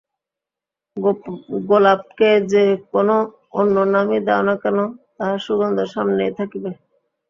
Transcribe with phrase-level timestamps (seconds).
[1.67, 3.09] গোলাপকে যে-কোন
[3.53, 4.77] অন্য নামই দাও না কেন,
[5.15, 6.71] তাহার সুগন্ধ সমানেই থাকিবে।